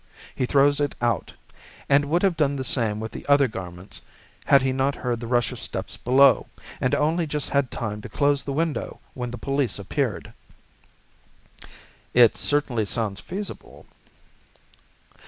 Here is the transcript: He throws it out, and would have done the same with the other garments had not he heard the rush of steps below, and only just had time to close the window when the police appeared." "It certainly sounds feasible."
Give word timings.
He 0.33 0.47
throws 0.47 0.79
it 0.79 0.95
out, 0.99 1.31
and 1.87 2.05
would 2.05 2.23
have 2.23 2.35
done 2.35 2.55
the 2.55 2.63
same 2.63 2.99
with 2.99 3.11
the 3.11 3.23
other 3.27 3.47
garments 3.47 4.01
had 4.45 4.65
not 4.65 4.95
he 4.95 4.99
heard 5.01 5.19
the 5.19 5.27
rush 5.27 5.51
of 5.51 5.59
steps 5.59 5.95
below, 5.95 6.47
and 6.81 6.95
only 6.95 7.27
just 7.27 7.51
had 7.51 7.69
time 7.69 8.01
to 8.01 8.09
close 8.09 8.43
the 8.43 8.51
window 8.51 8.99
when 9.13 9.29
the 9.29 9.37
police 9.37 9.77
appeared." 9.77 10.33
"It 12.15 12.35
certainly 12.35 12.85
sounds 12.85 13.19
feasible." 13.19 13.85